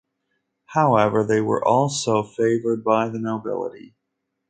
[0.65, 3.93] However they were also favoured by the nobility.